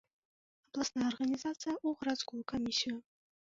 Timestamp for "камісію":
2.55-2.97